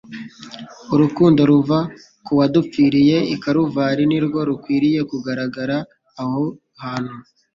[0.93, 1.79] Urukundo ruva
[2.25, 5.77] ku wadupfiriye i Karuvali ni rwo rukwiriye kugaragara
[6.23, 6.41] aho
[6.83, 7.15] hantu.